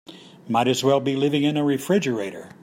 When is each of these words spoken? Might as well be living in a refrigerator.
Might 0.49 0.67
as 0.67 0.83
well 0.83 0.99
be 0.99 1.15
living 1.15 1.43
in 1.43 1.57
a 1.57 1.63
refrigerator. 1.63 2.49